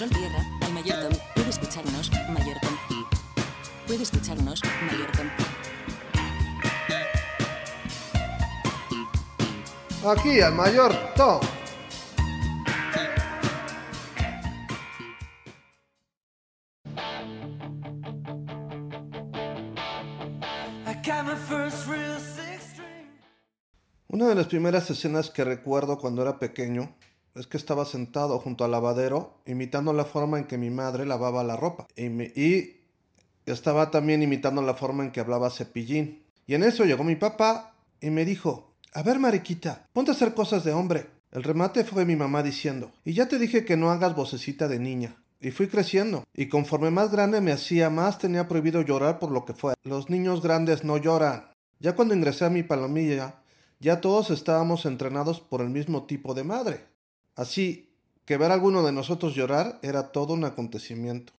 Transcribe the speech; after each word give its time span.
Control 0.00 0.18
tierra, 0.18 0.46
al 0.62 0.72
Mayortom. 0.72 1.12
Puede 1.34 1.50
escucharnos, 1.50 2.10
Mayortom. 2.30 2.74
Puede 3.86 4.02
escucharnos, 4.02 4.62
Mayortom. 4.86 5.26
Aquí, 10.06 10.40
al 10.40 10.54
mayor 10.54 10.94
Tom. 11.16 11.40
Una 24.08 24.28
de 24.28 24.34
las 24.34 24.46
primeras 24.46 24.88
escenas 24.88 25.28
que 25.28 25.44
recuerdo 25.44 25.98
cuando 25.98 26.22
era 26.22 26.38
pequeño 26.38 26.96
es 27.34 27.46
que 27.46 27.56
estaba 27.56 27.84
sentado 27.84 28.38
junto 28.38 28.64
al 28.64 28.72
lavadero 28.72 29.34
imitando 29.46 29.92
la 29.92 30.04
forma 30.04 30.38
en 30.38 30.44
que 30.46 30.58
mi 30.58 30.70
madre 30.70 31.06
lavaba 31.06 31.44
la 31.44 31.56
ropa 31.56 31.86
y, 31.96 32.08
me- 32.08 32.32
y 32.36 32.80
estaba 33.46 33.90
también 33.90 34.22
imitando 34.22 34.62
la 34.62 34.74
forma 34.74 35.04
en 35.04 35.12
que 35.12 35.20
hablaba 35.20 35.50
cepillín. 35.50 36.22
Y 36.46 36.54
en 36.54 36.62
eso 36.64 36.84
llegó 36.84 37.04
mi 37.04 37.16
papá 37.16 37.74
y 38.00 38.10
me 38.10 38.24
dijo, 38.24 38.72
a 38.92 39.02
ver 39.02 39.18
mariquita, 39.18 39.86
ponte 39.92 40.10
a 40.10 40.14
hacer 40.14 40.34
cosas 40.34 40.64
de 40.64 40.72
hombre. 40.72 41.06
El 41.32 41.44
remate 41.44 41.84
fue 41.84 42.04
mi 42.04 42.16
mamá 42.16 42.42
diciendo, 42.42 42.90
y 43.04 43.12
ya 43.14 43.28
te 43.28 43.38
dije 43.38 43.64
que 43.64 43.76
no 43.76 43.90
hagas 43.90 44.16
vocecita 44.16 44.66
de 44.66 44.80
niña. 44.80 45.16
Y 45.40 45.52
fui 45.52 45.68
creciendo, 45.68 46.24
y 46.34 46.48
conforme 46.48 46.90
más 46.90 47.10
grande 47.12 47.40
me 47.40 47.52
hacía, 47.52 47.88
más 47.88 48.18
tenía 48.18 48.46
prohibido 48.48 48.82
llorar 48.82 49.18
por 49.18 49.30
lo 49.30 49.44
que 49.46 49.54
fuera. 49.54 49.76
Los 49.84 50.10
niños 50.10 50.42
grandes 50.42 50.84
no 50.84 50.96
lloran. 50.98 51.46
Ya 51.78 51.94
cuando 51.94 52.14
ingresé 52.14 52.44
a 52.44 52.50
mi 52.50 52.62
palomilla, 52.62 53.36
ya 53.78 54.00
todos 54.02 54.30
estábamos 54.30 54.84
entrenados 54.84 55.40
por 55.40 55.62
el 55.62 55.70
mismo 55.70 56.04
tipo 56.04 56.34
de 56.34 56.44
madre. 56.44 56.89
Así 57.40 57.88
que 58.26 58.36
ver 58.36 58.50
a 58.50 58.54
alguno 58.54 58.82
de 58.82 58.92
nosotros 58.92 59.34
llorar 59.34 59.78
era 59.80 60.12
todo 60.12 60.34
un 60.34 60.44
acontecimiento. 60.44 61.32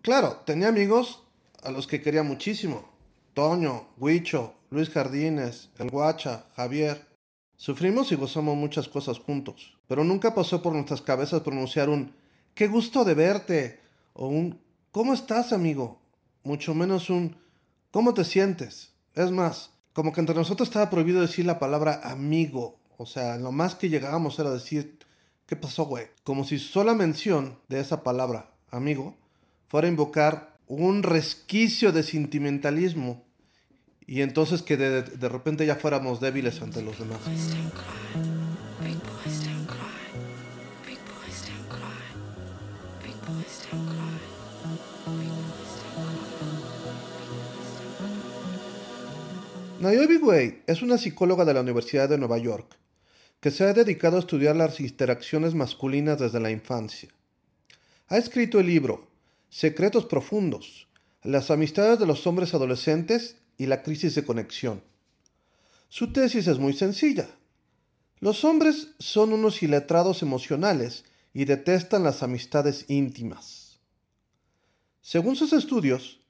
Claro, 0.00 0.42
tenía 0.46 0.68
amigos 0.68 1.24
a 1.64 1.72
los 1.72 1.88
que 1.88 2.00
quería 2.00 2.22
muchísimo. 2.22 2.88
Toño, 3.34 3.88
Huicho, 3.98 4.54
Luis 4.70 4.90
Jardines, 4.90 5.70
El 5.76 5.90
Guacha, 5.90 6.44
Javier. 6.54 7.04
Sufrimos 7.56 8.12
y 8.12 8.14
gozamos 8.14 8.56
muchas 8.56 8.88
cosas 8.88 9.18
juntos, 9.18 9.76
pero 9.88 10.04
nunca 10.04 10.36
pasó 10.36 10.62
por 10.62 10.72
nuestras 10.72 11.02
cabezas 11.02 11.40
pronunciar 11.40 11.88
un 11.88 12.14
¡Qué 12.54 12.68
gusto 12.68 13.04
de 13.04 13.14
verte! 13.14 13.80
o 14.12 14.28
un 14.28 14.60
¿Cómo 14.92 15.14
estás, 15.14 15.52
amigo? 15.52 16.00
Mucho 16.44 16.76
menos 16.76 17.10
un 17.10 17.34
¿Cómo 17.90 18.14
te 18.14 18.22
sientes? 18.22 18.92
Es 19.16 19.32
más, 19.32 19.72
como 19.94 20.12
que 20.12 20.20
entre 20.20 20.36
nosotros 20.36 20.68
estaba 20.68 20.90
prohibido 20.90 21.20
decir 21.20 21.44
la 21.44 21.58
palabra 21.58 22.02
amigo. 22.04 22.78
O 22.98 23.04
sea, 23.04 23.36
lo 23.36 23.50
más 23.50 23.74
que 23.74 23.88
llegábamos 23.88 24.38
era 24.38 24.50
decir 24.50 25.00
¿Qué 25.50 25.56
pasó, 25.56 25.84
güey? 25.84 26.06
Como 26.22 26.44
si 26.44 26.60
sola 26.60 26.94
mención 26.94 27.58
de 27.66 27.80
esa 27.80 28.04
palabra, 28.04 28.52
amigo, 28.70 29.16
fuera 29.66 29.88
a 29.88 29.90
invocar 29.90 30.56
un 30.68 31.02
resquicio 31.02 31.90
de 31.90 32.04
sentimentalismo 32.04 33.24
y 34.06 34.22
entonces 34.22 34.62
que 34.62 34.76
de, 34.76 35.02
de 35.02 35.28
repente 35.28 35.66
ya 35.66 35.74
fuéramos 35.74 36.20
débiles 36.20 36.62
ante 36.62 36.82
los 36.82 36.96
demás. 37.00 37.18
Naomi 49.80 50.16
Wade 50.18 50.62
es 50.68 50.80
una 50.80 50.96
psicóloga 50.96 51.44
de 51.44 51.54
la 51.54 51.62
Universidad 51.62 52.08
de 52.08 52.18
Nueva 52.18 52.38
York 52.38 52.79
que 53.40 53.50
se 53.50 53.64
ha 53.64 53.72
dedicado 53.72 54.16
a 54.16 54.20
estudiar 54.20 54.56
las 54.56 54.80
interacciones 54.80 55.54
masculinas 55.54 56.18
desde 56.18 56.40
la 56.40 56.50
infancia. 56.50 57.08
Ha 58.08 58.18
escrito 58.18 58.60
el 58.60 58.66
libro 58.66 59.08
Secretos 59.48 60.04
Profundos, 60.04 60.88
las 61.22 61.50
amistades 61.50 61.98
de 61.98 62.06
los 62.06 62.26
hombres 62.26 62.54
adolescentes 62.54 63.36
y 63.56 63.66
la 63.66 63.82
crisis 63.82 64.14
de 64.14 64.24
conexión. 64.24 64.82
Su 65.88 66.12
tesis 66.12 66.46
es 66.46 66.58
muy 66.58 66.72
sencilla. 66.72 67.28
Los 68.20 68.44
hombres 68.44 68.88
son 68.98 69.32
unos 69.32 69.62
iletrados 69.62 70.22
emocionales 70.22 71.04
y 71.32 71.46
detestan 71.46 72.04
las 72.04 72.22
amistades 72.22 72.84
íntimas. 72.88 73.80
Según 75.00 75.36
sus 75.36 75.52
estudios, 75.52 76.20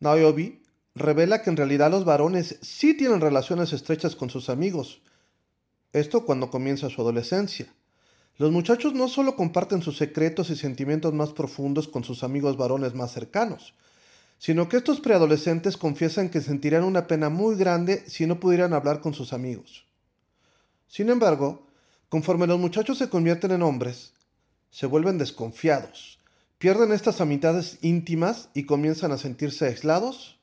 Naomi 0.00 0.62
revela 0.94 1.42
que 1.42 1.50
en 1.50 1.56
realidad 1.56 1.90
los 1.90 2.04
varones 2.04 2.58
sí 2.62 2.94
tienen 2.94 3.20
relaciones 3.20 3.72
estrechas 3.72 4.16
con 4.16 4.30
sus 4.30 4.48
amigos. 4.48 5.00
Esto 5.94 6.24
cuando 6.24 6.50
comienza 6.50 6.90
su 6.90 7.00
adolescencia. 7.00 7.72
Los 8.36 8.50
muchachos 8.50 8.94
no 8.94 9.06
solo 9.06 9.36
comparten 9.36 9.80
sus 9.80 9.96
secretos 9.96 10.50
y 10.50 10.56
sentimientos 10.56 11.14
más 11.14 11.32
profundos 11.32 11.86
con 11.86 12.02
sus 12.02 12.24
amigos 12.24 12.56
varones 12.56 12.94
más 12.94 13.12
cercanos, 13.12 13.74
sino 14.38 14.68
que 14.68 14.76
estos 14.76 14.98
preadolescentes 14.98 15.76
confiesan 15.76 16.30
que 16.30 16.40
sentirían 16.40 16.82
una 16.82 17.06
pena 17.06 17.28
muy 17.28 17.54
grande 17.54 18.02
si 18.08 18.26
no 18.26 18.40
pudieran 18.40 18.72
hablar 18.72 19.00
con 19.00 19.14
sus 19.14 19.32
amigos. 19.32 19.86
Sin 20.88 21.10
embargo, 21.10 21.68
conforme 22.08 22.48
los 22.48 22.58
muchachos 22.58 22.98
se 22.98 23.08
convierten 23.08 23.52
en 23.52 23.62
hombres, 23.62 24.14
se 24.70 24.86
vuelven 24.86 25.16
desconfiados, 25.16 26.18
pierden 26.58 26.90
estas 26.90 27.20
amistades 27.20 27.78
íntimas 27.82 28.48
y 28.52 28.66
comienzan 28.66 29.12
a 29.12 29.18
sentirse 29.18 29.66
aislados 29.66 30.40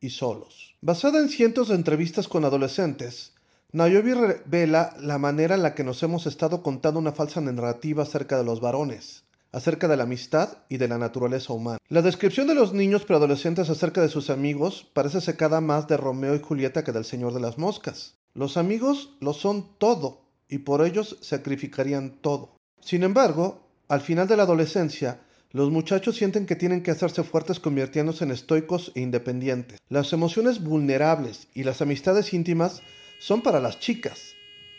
y 0.00 0.08
solos. 0.08 0.74
Basada 0.80 1.20
en 1.20 1.28
cientos 1.28 1.68
de 1.68 1.74
entrevistas 1.74 2.28
con 2.28 2.46
adolescentes, 2.46 3.33
Naomi 3.74 4.14
revela 4.14 4.94
la 5.00 5.18
manera 5.18 5.56
en 5.56 5.64
la 5.64 5.74
que 5.74 5.82
nos 5.82 6.00
hemos 6.04 6.26
estado 6.26 6.62
contando 6.62 7.00
una 7.00 7.10
falsa 7.10 7.40
narrativa 7.40 8.04
acerca 8.04 8.38
de 8.38 8.44
los 8.44 8.60
varones, 8.60 9.24
acerca 9.50 9.88
de 9.88 9.96
la 9.96 10.04
amistad 10.04 10.58
y 10.68 10.76
de 10.76 10.86
la 10.86 10.96
naturaleza 10.96 11.52
humana. 11.52 11.78
La 11.88 12.00
descripción 12.00 12.46
de 12.46 12.54
los 12.54 12.72
niños 12.72 13.04
preadolescentes 13.04 13.68
acerca 13.70 14.00
de 14.00 14.08
sus 14.08 14.30
amigos 14.30 14.86
parece 14.92 15.20
secada 15.20 15.60
más 15.60 15.88
de 15.88 15.96
Romeo 15.96 16.36
y 16.36 16.38
Julieta 16.38 16.84
que 16.84 16.92
del 16.92 17.04
Señor 17.04 17.34
de 17.34 17.40
las 17.40 17.58
Moscas. 17.58 18.14
Los 18.32 18.56
amigos 18.56 19.16
lo 19.18 19.32
son 19.32 19.66
todo 19.78 20.20
y 20.48 20.58
por 20.58 20.86
ellos 20.86 21.18
sacrificarían 21.20 22.10
todo. 22.20 22.54
Sin 22.80 23.02
embargo, 23.02 23.66
al 23.88 24.02
final 24.02 24.28
de 24.28 24.36
la 24.36 24.44
adolescencia, 24.44 25.18
los 25.50 25.72
muchachos 25.72 26.14
sienten 26.14 26.46
que 26.46 26.54
tienen 26.54 26.84
que 26.84 26.92
hacerse 26.92 27.24
fuertes 27.24 27.58
convirtiéndose 27.58 28.22
en 28.22 28.30
estoicos 28.30 28.92
e 28.94 29.00
independientes. 29.00 29.80
Las 29.88 30.12
emociones 30.12 30.62
vulnerables 30.62 31.48
y 31.54 31.64
las 31.64 31.82
amistades 31.82 32.32
íntimas 32.34 32.80
son 33.24 33.40
para 33.40 33.58
las 33.58 33.80
chicas 33.80 34.34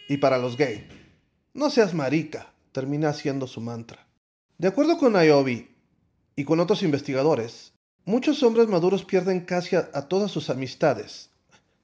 y 0.08 0.18
para 0.18 0.38
los 0.38 0.56
gays. 0.56 0.84
No 1.56 1.72
seas 1.72 1.96
marica, 1.96 2.54
termina 2.74 3.12
siendo 3.12 3.48
su 3.48 3.60
mantra. 3.60 4.06
De 4.60 4.68
acuerdo 4.68 5.00
con 5.00 5.14
Niobe 5.14 5.68
y 6.36 6.44
con 6.44 6.60
otros 6.60 6.84
investigadores, 6.84 7.74
muchos 8.04 8.44
hombres 8.44 8.68
maduros 8.68 9.04
pierden 9.04 9.40
casi 9.40 9.76
a, 9.76 9.90
a 9.96 10.08
todas 10.08 10.30
sus 10.30 10.52
amistades, 10.52 11.32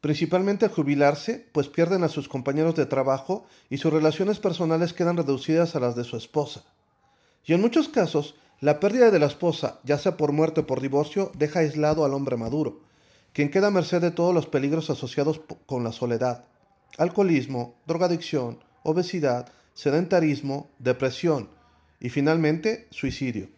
principalmente 0.01 0.65
al 0.65 0.71
jubilarse, 0.71 1.49
pues 1.51 1.67
pierden 1.67 2.03
a 2.03 2.09
sus 2.09 2.29
compañeros 2.29 2.75
de 2.75 2.85
trabajo 2.85 3.47
y 3.67 3.79
sus 3.79 3.91
relaciones 3.91 4.37
personales 4.37 4.93
quedan 4.93 5.17
reducidas 5.17 5.75
a 5.75 5.79
las 5.79 5.95
de 5.95 6.03
su 6.03 6.15
esposa. 6.15 6.63
Y 7.43 7.53
en 7.53 7.61
muchos 7.61 7.89
casos, 7.89 8.35
la 8.59 8.79
pérdida 8.79 9.09
de 9.09 9.17
la 9.17 9.25
esposa, 9.25 9.79
ya 9.83 9.97
sea 9.97 10.15
por 10.15 10.31
muerte 10.31 10.59
o 10.59 10.67
por 10.67 10.79
divorcio, 10.79 11.31
deja 11.33 11.61
aislado 11.61 12.05
al 12.05 12.13
hombre 12.13 12.37
maduro, 12.37 12.81
quien 13.33 13.49
queda 13.49 13.67
a 13.67 13.71
merced 13.71 13.99
de 13.99 14.11
todos 14.11 14.31
los 14.31 14.45
peligros 14.45 14.91
asociados 14.91 15.41
con 15.65 15.83
la 15.83 15.91
soledad, 15.91 16.50
alcoholismo, 16.97 17.75
drogadicción, 17.85 18.59
obesidad, 18.83 19.51
sedentarismo, 19.73 20.69
depresión 20.79 21.49
y 21.99 22.09
finalmente 22.09 22.87
suicidio. 22.91 23.49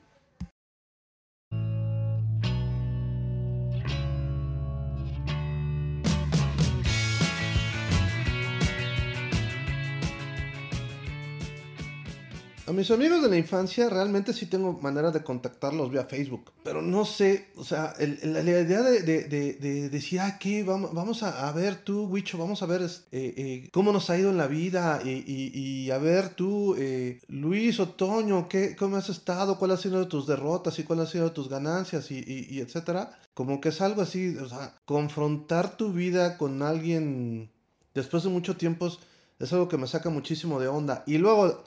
Mis 12.74 12.90
amigos 12.92 13.22
de 13.22 13.30
la 13.30 13.38
infancia 13.38 13.88
realmente 13.90 14.34
sí 14.34 14.48
tengo 14.48 14.74
manera 14.82 15.12
de 15.12 15.24
contactarlos 15.24 15.92
vía 15.92 16.06
Facebook, 16.06 16.52
pero 16.64 16.82
no 16.82 17.06
sé, 17.06 17.48
o 17.56 17.64
sea, 17.64 17.94
el- 18.00 18.18
el- 18.22 18.34
la 18.34 18.42
idea 18.42 18.82
de, 18.82 19.02
de- 19.02 19.24
de- 19.26 19.54
de 19.54 19.90
decir, 19.90 20.20
ah, 20.20 20.38
¿qué? 20.40 20.64
Vamos, 20.64 20.94
vamos 20.94 21.24
a, 21.24 21.52
ver 21.52 21.76
tú, 21.84 22.06
Wicho, 22.08 22.38
vamos 22.38 22.64
a 22.64 22.66
ver 22.66 22.82
eh, 22.82 22.90
eh, 23.12 23.70
cómo 23.72 23.92
nos 23.92 24.10
ha 24.10 24.18
ido 24.18 24.30
en 24.30 24.38
la 24.38 24.48
vida 24.48 25.02
y, 25.06 25.10
y- 25.28 25.92
a 25.92 25.98
ver 25.98 26.30
tú, 26.30 26.76
eh, 26.78 27.20
Luis 27.28 27.80
Otoño, 27.80 28.48
¿qué, 28.50 28.76
¿cómo 28.76 28.98
has 28.98 29.10
estado? 29.10 29.58
¿Cuáles 29.60 29.78
han 29.78 29.84
sido 29.84 30.08
tus 30.08 30.26
derrotas 30.26 30.78
y 30.80 30.84
cuáles 30.84 31.06
han 31.08 31.12
sido 31.12 31.32
tus 31.32 31.50
ganancias 31.50 32.10
y 32.12 32.60
etcétera? 32.60 33.12
Como 33.34 33.62
que 33.62 33.70
es 33.70 33.82
algo 33.82 34.02
así, 34.02 34.36
o 34.38 34.48
sea, 34.50 34.76
confrontar 34.86 35.78
tu 35.78 35.92
vida 35.94 36.38
con 36.38 36.62
alguien 36.62 37.50
después 37.94 38.24
de 38.24 38.30
mucho 38.30 38.56
tiempo 38.58 38.88
es- 38.88 38.98
es 39.40 39.52
algo 39.54 39.68
que 39.68 39.78
me 39.78 39.88
saca 39.88 40.10
muchísimo 40.10 40.60
de 40.60 40.68
onda. 40.68 41.04
Y 41.06 41.18
luego 41.18 41.64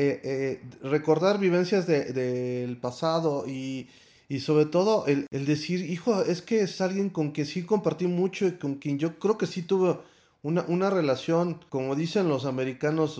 eh, 0.00 0.20
eh, 0.24 0.62
recordar 0.82 1.38
vivencias 1.38 1.86
de- 1.86 2.12
del 2.12 2.76
pasado 2.78 3.44
y, 3.46 3.88
y 4.28 4.40
sobre 4.40 4.66
todo 4.66 5.06
el, 5.06 5.26
decir, 5.30 5.80
hijo, 5.90 6.22
es 6.22 6.42
que 6.42 6.60
es 6.62 6.80
alguien 6.80 7.10
con 7.10 7.32
quien 7.32 7.46
sí 7.46 7.64
compartí 7.64 8.06
mucho 8.06 8.46
y 8.46 8.52
con 8.58 8.76
quien 8.76 8.98
yo 8.98 9.18
creo 9.18 9.38
que 9.38 9.46
sí 9.46 9.62
tuve 9.62 9.96
una, 10.42 10.64
una 10.68 10.90
relación, 10.90 11.60
como 11.70 11.94
dicen 11.96 12.28
los 12.28 12.44
americanos, 12.46 13.18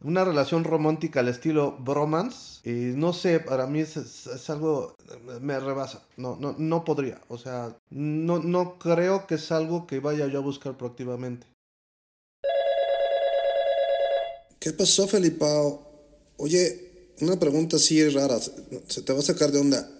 una 0.00 0.24
relación 0.24 0.64
romántica 0.64 1.20
al 1.20 1.28
estilo 1.28 1.76
bromance. 1.78 2.60
Y 2.68 2.96
no 2.96 3.12
sé, 3.12 3.40
para 3.40 3.66
mí 3.66 3.80
es, 3.80 3.96
es- 3.96 4.26
es 4.26 4.50
algo, 4.50 4.94
me 5.40 5.58
rebasa. 5.60 6.02
No, 6.16 6.36
no, 6.40 6.54
no 6.58 6.84
podría. 6.84 7.20
O 7.28 7.38
sea, 7.38 7.76
no, 7.90 8.38
no 8.40 8.78
creo 8.78 9.26
que 9.26 9.36
es 9.36 9.52
algo 9.52 9.86
que 9.86 10.00
vaya 10.00 10.26
yo 10.26 10.38
a 10.38 10.42
buscar 10.42 10.76
proactivamente. 10.76 11.46
¿Qué 14.68 14.74
pasó, 14.74 15.08
Felipao? 15.08 16.34
Oye, 16.36 17.14
una 17.22 17.40
pregunta 17.40 17.76
así 17.76 18.06
rara, 18.10 18.38
se 18.38 19.00
te 19.00 19.14
va 19.14 19.20
a 19.20 19.22
sacar 19.22 19.50
de 19.50 19.60
onda. 19.60 19.90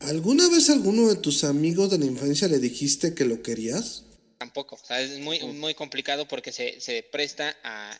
¿Alguna 0.00 0.46
vez 0.50 0.68
a 0.68 0.74
alguno 0.74 1.08
de 1.08 1.16
tus 1.16 1.42
amigos 1.42 1.88
de 1.88 1.96
la 1.96 2.04
infancia 2.04 2.48
le 2.48 2.58
dijiste 2.58 3.14
que 3.14 3.24
lo 3.24 3.42
querías? 3.42 4.02
Tampoco, 4.36 4.74
o 4.74 4.86
sea, 4.86 5.00
es 5.00 5.18
muy, 5.20 5.40
muy 5.54 5.72
complicado 5.72 6.28
porque 6.28 6.52
se, 6.52 6.82
se 6.82 7.02
presta 7.02 7.56
a... 7.64 7.98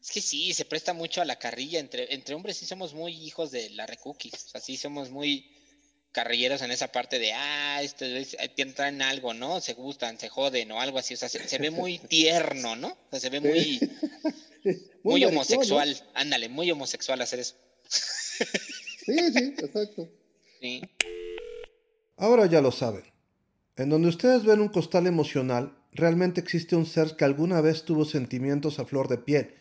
Es 0.00 0.12
que 0.12 0.20
sí, 0.20 0.54
se 0.54 0.64
presta 0.64 0.92
mucho 0.92 1.20
a 1.20 1.24
la 1.24 1.36
carrilla. 1.36 1.80
Entre, 1.80 2.14
entre 2.14 2.36
hombres 2.36 2.56
sí 2.56 2.64
somos 2.64 2.94
muy 2.94 3.12
hijos 3.12 3.50
de 3.50 3.70
la 3.70 3.88
recookies. 3.88 4.34
O 4.34 4.48
sea, 4.50 4.60
sí 4.60 4.76
somos 4.76 5.10
muy 5.10 5.50
carrilleros 6.12 6.62
en 6.62 6.70
esa 6.70 6.92
parte 6.92 7.18
de, 7.18 7.32
ah, 7.32 7.82
esto 7.82 8.04
es, 8.04 8.36
eh, 8.38 8.72
traen 8.72 9.02
algo, 9.02 9.34
¿no? 9.34 9.60
Se 9.60 9.74
gustan, 9.74 10.16
se 10.16 10.28
joden 10.28 10.70
o 10.70 10.80
algo 10.80 10.98
así. 10.98 11.14
O 11.14 11.16
sea, 11.16 11.28
se, 11.28 11.48
se 11.48 11.58
ve 11.58 11.72
muy 11.72 11.98
tierno, 12.08 12.76
¿no? 12.76 12.90
O 12.90 13.10
sea, 13.10 13.18
se 13.18 13.30
ve 13.30 13.40
muy, 13.40 13.80
muy 15.02 15.24
homosexual. 15.24 15.96
Ándale, 16.14 16.48
muy 16.48 16.70
homosexual 16.70 17.20
hacer 17.20 17.40
eso. 17.40 17.54
Sí, 19.08 19.16
sí, 19.32 19.54
exacto. 19.56 20.06
Sí. 20.60 20.82
Ahora 22.18 22.44
ya 22.44 22.60
lo 22.60 22.70
saben. 22.70 23.04
En 23.74 23.88
donde 23.88 24.08
ustedes 24.08 24.44
ven 24.44 24.60
un 24.60 24.68
costal 24.68 25.06
emocional, 25.06 25.78
realmente 25.92 26.42
existe 26.42 26.76
un 26.76 26.84
ser 26.84 27.16
que 27.16 27.24
alguna 27.24 27.62
vez 27.62 27.84
tuvo 27.84 28.04
sentimientos 28.04 28.78
a 28.78 28.84
flor 28.84 29.08
de 29.08 29.16
piel 29.16 29.54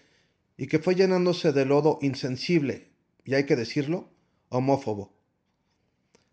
y 0.58 0.68
que 0.68 0.80
fue 0.80 0.96
llenándose 0.96 1.54
de 1.54 1.64
lodo 1.64 2.00
insensible, 2.02 2.90
y 3.24 3.36
hay 3.36 3.46
que 3.46 3.56
decirlo, 3.56 4.10
homófobo. 4.50 5.14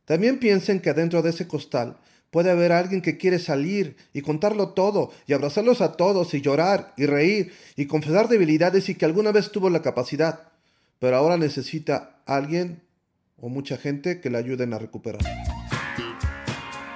También 0.06 0.38
piensen 0.38 0.80
que 0.80 0.92
dentro 0.92 1.22
de 1.22 1.30
ese 1.30 1.46
costal 1.46 2.00
puede 2.34 2.50
haber 2.50 2.72
alguien 2.72 3.00
que 3.00 3.16
quiere 3.16 3.38
salir 3.38 3.96
y 4.12 4.20
contarlo 4.20 4.70
todo 4.70 5.12
y 5.28 5.34
abrazarlos 5.34 5.80
a 5.80 5.92
todos 5.92 6.34
y 6.34 6.40
llorar 6.40 6.92
y 6.96 7.06
reír 7.06 7.52
y 7.76 7.86
confesar 7.86 8.26
debilidades 8.26 8.88
y 8.88 8.96
que 8.96 9.04
alguna 9.04 9.30
vez 9.30 9.52
tuvo 9.52 9.70
la 9.70 9.82
capacidad, 9.82 10.40
pero 10.98 11.16
ahora 11.16 11.36
necesita 11.36 12.16
alguien 12.26 12.82
o 13.40 13.48
mucha 13.48 13.76
gente 13.76 14.20
que 14.20 14.30
le 14.30 14.38
ayuden 14.38 14.74
a 14.74 14.80
recuperar. 14.80 15.20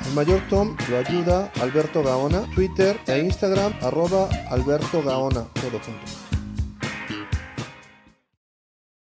El 0.08 0.12
mayor 0.12 0.40
Tom 0.50 0.76
lo 0.90 0.99
ayuda 0.99 1.52
Alberto 1.61 2.02
Gaona, 2.02 2.43
Twitter 2.56 2.99
e 3.06 3.20
Instagram 3.20 3.75
arroba 3.81 4.29
Alberto 4.50 5.05
Gaona, 5.05 5.44
todo 5.55 5.79
junto. 5.79 6.18